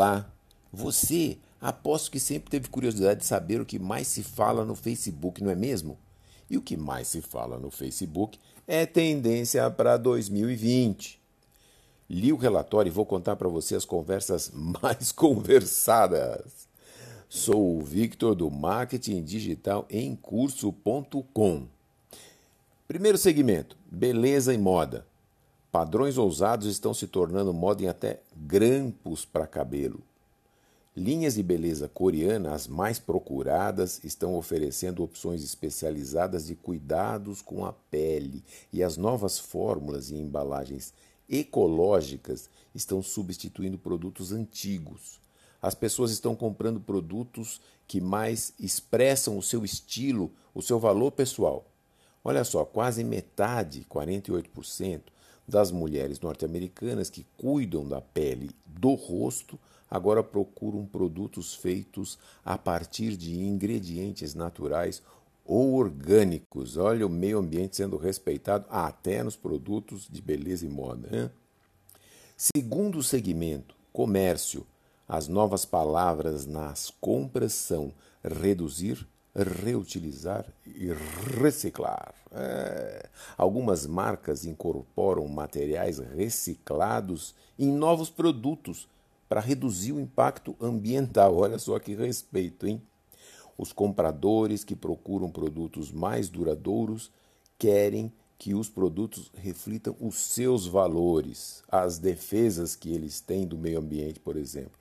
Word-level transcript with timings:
Olá! 0.00 0.32
Você, 0.72 1.36
aposto 1.60 2.10
que 2.10 2.18
sempre 2.18 2.50
teve 2.50 2.70
curiosidade 2.70 3.20
de 3.20 3.26
saber 3.26 3.60
o 3.60 3.66
que 3.66 3.78
mais 3.78 4.06
se 4.06 4.22
fala 4.22 4.64
no 4.64 4.74
Facebook, 4.74 5.44
não 5.44 5.50
é 5.50 5.54
mesmo? 5.54 5.98
E 6.48 6.56
o 6.56 6.62
que 6.62 6.74
mais 6.74 7.06
se 7.08 7.20
fala 7.20 7.58
no 7.58 7.70
Facebook 7.70 8.38
é 8.66 8.86
tendência 8.86 9.70
para 9.70 9.98
2020. 9.98 11.20
Li 12.08 12.32
o 12.32 12.38
relatório 12.38 12.88
e 12.88 12.90
vou 12.90 13.04
contar 13.04 13.36
para 13.36 13.46
você 13.50 13.74
as 13.74 13.84
conversas 13.84 14.50
mais 14.82 15.12
conversadas. 15.12 16.66
Sou 17.28 17.78
o 17.78 17.84
Victor 17.84 18.34
do 18.34 18.50
Marketing 18.50 19.22
Digital 19.22 19.84
em 19.90 20.16
curso.com. 20.16 21.66
Primeiro 22.88 23.18
segmento: 23.18 23.76
beleza 23.84 24.54
e 24.54 24.56
moda. 24.56 25.09
Padrões 25.72 26.18
ousados 26.18 26.66
estão 26.66 26.92
se 26.92 27.06
tornando 27.06 27.54
moda 27.54 27.84
em 27.84 27.86
até 27.86 28.20
grampos 28.34 29.24
para 29.24 29.46
cabelo. 29.46 30.02
Linhas 30.96 31.34
de 31.34 31.44
beleza 31.44 31.88
coreana, 31.88 32.52
as 32.52 32.66
mais 32.66 32.98
procuradas, 32.98 34.02
estão 34.02 34.34
oferecendo 34.34 35.04
opções 35.04 35.44
especializadas 35.44 36.46
de 36.48 36.56
cuidados 36.56 37.40
com 37.40 37.64
a 37.64 37.72
pele 37.72 38.42
e 38.72 38.82
as 38.82 38.96
novas 38.96 39.38
fórmulas 39.38 40.10
e 40.10 40.16
embalagens 40.16 40.92
ecológicas 41.28 42.50
estão 42.74 43.00
substituindo 43.00 43.78
produtos 43.78 44.32
antigos. 44.32 45.20
As 45.62 45.76
pessoas 45.76 46.10
estão 46.10 46.34
comprando 46.34 46.80
produtos 46.80 47.60
que 47.86 48.00
mais 48.00 48.52
expressam 48.58 49.38
o 49.38 49.42
seu 49.42 49.64
estilo, 49.64 50.32
o 50.52 50.60
seu 50.60 50.80
valor 50.80 51.12
pessoal. 51.12 51.64
Olha 52.24 52.42
só, 52.42 52.64
quase 52.64 53.04
metade, 53.04 53.86
48%, 53.88 55.02
das 55.50 55.70
mulheres 55.70 56.20
norte-americanas 56.20 57.10
que 57.10 57.26
cuidam 57.36 57.86
da 57.86 58.00
pele 58.00 58.50
do 58.64 58.94
rosto 58.94 59.58
agora 59.90 60.22
procuram 60.22 60.86
produtos 60.86 61.54
feitos 61.54 62.18
a 62.44 62.56
partir 62.56 63.16
de 63.16 63.38
ingredientes 63.40 64.34
naturais 64.34 65.02
ou 65.44 65.74
orgânicos. 65.74 66.76
Olha 66.76 67.04
o 67.04 67.10
meio 67.10 67.38
ambiente 67.38 67.76
sendo 67.76 67.96
respeitado 67.96 68.66
até 68.70 69.22
nos 69.22 69.34
produtos 69.34 70.06
de 70.08 70.22
beleza 70.22 70.64
e 70.64 70.68
moda. 70.68 71.08
Hein? 71.12 71.30
Segundo 72.36 73.02
segmento, 73.02 73.74
comércio, 73.92 74.64
as 75.08 75.26
novas 75.26 75.64
palavras 75.64 76.46
nas 76.46 76.90
compras 77.00 77.52
são 77.52 77.92
reduzir, 78.22 79.06
reutilizar 79.34 80.46
e 80.66 80.92
reciclar. 81.40 82.14
É. 82.32 83.08
Algumas 83.36 83.86
marcas 83.86 84.44
incorporam 84.44 85.26
materiais 85.28 85.98
reciclados 85.98 87.34
em 87.58 87.70
novos 87.72 88.10
produtos 88.10 88.88
para 89.28 89.40
reduzir 89.40 89.92
o 89.92 90.00
impacto 90.00 90.56
ambiental. 90.60 91.36
Olha 91.36 91.58
só 91.58 91.78
que 91.78 91.94
respeito, 91.94 92.66
hein? 92.66 92.82
Os 93.56 93.72
compradores 93.72 94.64
que 94.64 94.74
procuram 94.74 95.30
produtos 95.30 95.92
mais 95.92 96.28
duradouros 96.28 97.12
querem 97.58 98.12
que 98.38 98.54
os 98.54 98.70
produtos 98.70 99.30
reflitam 99.36 99.94
os 100.00 100.16
seus 100.16 100.66
valores, 100.66 101.62
as 101.68 101.98
defesas 101.98 102.74
que 102.74 102.90
eles 102.90 103.20
têm 103.20 103.46
do 103.46 103.58
meio 103.58 103.78
ambiente, 103.78 104.18
por 104.18 104.34
exemplo. 104.34 104.79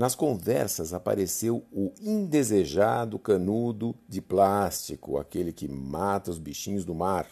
Nas 0.00 0.14
conversas 0.14 0.94
apareceu 0.94 1.62
o 1.70 1.92
indesejado 2.00 3.18
canudo 3.18 3.94
de 4.08 4.22
plástico, 4.22 5.18
aquele 5.18 5.52
que 5.52 5.68
mata 5.68 6.30
os 6.30 6.38
bichinhos 6.38 6.86
do 6.86 6.94
mar, 6.94 7.28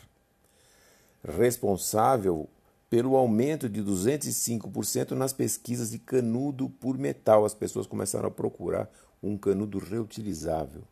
responsável 1.25 2.47
pelo 2.91 3.17
aumento 3.17 3.71
de 3.71 3.83
205% 3.83 5.13
nas 5.13 5.33
pesquisas 5.33 5.93
de 5.93 5.99
canudo 5.99 6.69
por 6.69 6.99
metal. 6.99 7.47
As 7.47 7.55
pessoas 7.55 7.87
começaram 7.87 8.29
a 8.29 8.31
procurar 8.31 8.91
um 9.23 9.39
canudo 9.39 9.79
reutilizável. 9.79 10.83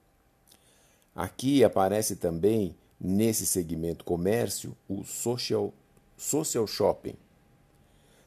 Aqui 1.15 1.63
aparece 1.63 2.17
também, 2.17 2.75
nesse 2.99 3.45
segmento 3.45 4.03
comércio, 4.03 4.75
o 4.89 5.05
social, 5.05 5.75
social 6.17 6.67
shopping. 6.67 7.17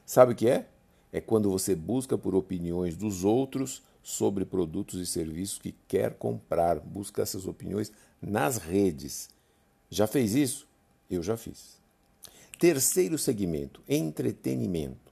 Sabe 0.06 0.34
o 0.34 0.36
que 0.36 0.48
é? 0.48 0.66
É 1.12 1.20
quando 1.20 1.50
você 1.50 1.74
busca 1.74 2.16
por 2.16 2.34
opiniões 2.34 2.96
dos 2.96 3.24
outros 3.24 3.82
sobre 4.02 4.44
produtos 4.44 5.00
e 5.00 5.06
serviços 5.06 5.58
que 5.58 5.74
quer 5.86 6.14
comprar. 6.14 6.78
Busca 6.78 7.22
essas 7.22 7.46
opiniões 7.46 7.92
nas 8.20 8.58
redes. 8.58 9.28
Já 9.88 10.06
fez 10.06 10.34
isso? 10.34 10.68
Eu 11.10 11.22
já 11.22 11.36
fiz. 11.36 11.78
Terceiro 12.58 13.18
segmento: 13.18 13.80
entretenimento. 13.88 15.10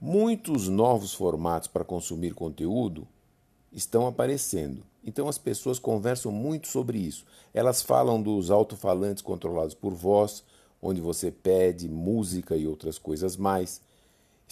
Muitos 0.00 0.68
novos 0.68 1.14
formatos 1.14 1.68
para 1.68 1.84
consumir 1.84 2.34
conteúdo 2.34 3.06
estão 3.72 4.06
aparecendo. 4.06 4.82
Então 5.04 5.28
as 5.28 5.38
pessoas 5.38 5.78
conversam 5.78 6.32
muito 6.32 6.68
sobre 6.68 6.98
isso. 6.98 7.24
Elas 7.52 7.82
falam 7.82 8.22
dos 8.22 8.50
alto-falantes 8.50 9.22
controlados 9.22 9.74
por 9.74 9.94
voz, 9.94 10.44
onde 10.80 11.00
você 11.00 11.30
pede 11.30 11.88
música 11.88 12.56
e 12.56 12.66
outras 12.66 12.98
coisas 12.98 13.36
mais 13.36 13.80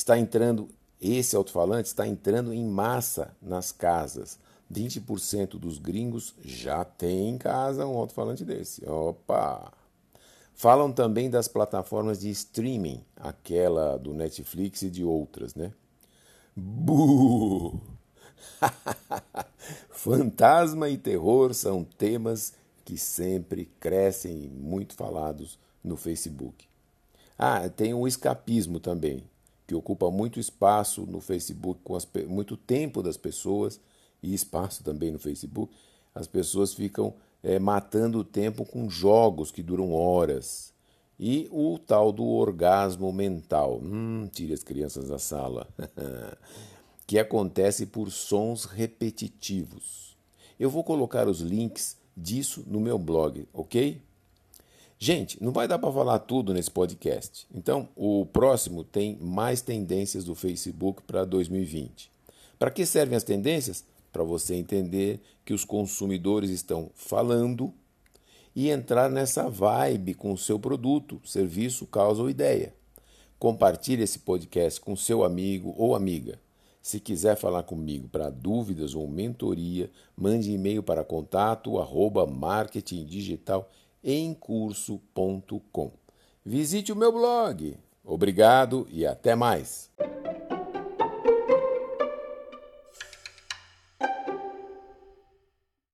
está 0.01 0.19
entrando, 0.19 0.69
esse 1.01 1.37
alto-falante 1.37 1.89
está 1.89 2.07
entrando 2.07 2.53
em 2.53 2.65
massa 2.65 3.37
nas 3.41 3.71
casas. 3.71 4.39
20% 4.73 5.59
dos 5.59 5.79
gringos 5.79 6.35
já 6.45 6.85
tem 6.85 7.29
em 7.29 7.39
casa 7.39 7.87
um 7.87 7.97
alto-falante 7.97 8.45
desse. 8.45 8.89
Opa! 8.89 9.73
Falam 10.55 10.93
também 10.93 11.31
das 11.31 11.49
plataformas 11.49 12.21
de 12.21 12.31
streaming, 12.31 13.03
aquela 13.17 13.99
do 13.99 14.13
Netflix 14.13 14.83
e 14.83 14.91
de 14.91 15.05
outras, 15.05 15.55
né? 15.55 15.73
Buh! 16.55 17.81
Fantasma 19.91 20.89
e 20.89 20.97
terror 20.97 21.55
são 21.55 21.85
temas 21.85 22.55
que 22.85 22.97
sempre 22.97 23.67
crescem 23.79 24.49
muito 24.49 24.95
falados 24.95 25.59
no 25.83 25.97
Facebook. 25.97 26.67
Ah, 27.39 27.69
tem 27.69 27.95
o 27.95 28.07
escapismo 28.07 28.79
também 28.79 29.30
que 29.71 29.75
ocupa 29.77 30.11
muito 30.11 30.41
espaço 30.41 31.07
no 31.07 31.21
Facebook, 31.21 31.81
com 31.85 31.95
as, 31.95 32.05
muito 32.27 32.57
tempo 32.57 33.05
das 33.05 33.17
pessoas 33.17 33.81
e 34.21 34.35
espaço 34.35 34.83
também 34.83 35.13
no 35.13 35.19
Facebook, 35.21 35.73
as 36.13 36.27
pessoas 36.27 36.75
ficam 36.75 37.15
é, 37.41 37.57
matando 37.57 38.19
o 38.19 38.25
tempo 38.25 38.65
com 38.65 38.91
jogos 38.91 39.53
que 39.53 39.63
duram 39.63 39.93
horas. 39.93 40.73
E 41.21 41.49
o 41.53 41.79
tal 41.79 42.11
do 42.11 42.27
orgasmo 42.27 43.13
mental. 43.13 43.79
Hum, 43.81 44.29
tire 44.33 44.53
as 44.53 44.65
crianças 44.65 45.09
da 45.09 45.21
sala. 45.21 45.69
que 47.07 47.17
acontece 47.17 47.87
por 47.87 48.11
sons 48.11 48.65
repetitivos. 48.65 50.17
Eu 50.59 50.69
vou 50.69 50.83
colocar 50.83 51.29
os 51.29 51.43
links 51.43 51.97
disso 52.17 52.65
no 52.67 52.81
meu 52.81 52.99
blog, 52.99 53.47
ok? 53.53 54.03
Gente, 55.03 55.43
não 55.43 55.51
vai 55.51 55.67
dar 55.67 55.79
para 55.79 55.91
falar 55.91 56.19
tudo 56.19 56.53
nesse 56.53 56.71
podcast. 56.71 57.47
Então, 57.55 57.89
o 57.97 58.27
próximo 58.27 58.85
tem 58.85 59.17
mais 59.17 59.63
tendências 59.63 60.25
do 60.25 60.35
Facebook 60.35 61.03
para 61.05 61.25
2020. 61.25 62.11
Para 62.59 62.71
que 62.71 62.85
servem 62.85 63.17
as 63.17 63.25
tendências? 63.25 63.83
Para 64.13 64.23
você 64.23 64.55
entender 64.57 65.19
que 65.43 65.55
os 65.55 65.65
consumidores 65.65 66.51
estão 66.51 66.91
falando 66.95 67.73
e 68.55 68.69
entrar 68.69 69.09
nessa 69.09 69.49
vibe 69.49 70.13
com 70.13 70.35
o 70.35 70.39
seu 70.39 70.59
produto, 70.59 71.19
serviço, 71.25 71.87
causa 71.87 72.21
ou 72.21 72.29
ideia. 72.29 72.75
Compartilhe 73.39 74.03
esse 74.03 74.19
podcast 74.19 74.79
com 74.83 74.95
seu 74.95 75.25
amigo 75.25 75.75
ou 75.79 75.95
amiga. 75.95 76.39
Se 76.83 77.01
quiser 77.01 77.37
falar 77.37 77.63
comigo 77.63 78.07
para 78.07 78.29
dúvidas 78.29 78.95
ou 78.95 79.09
mentoria, 79.09 79.91
mande 80.15 80.53
e-mail 80.53 80.83
para 80.83 81.03
contato 81.03 81.79
arroba 81.79 82.27
marketingdigital.com 82.27 83.81
em 84.03 84.33
curso.com. 84.35 85.93
Visite 86.45 86.93
o 86.93 86.97
meu 86.97 87.13
blog. 87.13 87.77
Obrigado 88.05 88.87
e 88.91 89.07
até 89.07 89.35
mais. 89.35 89.90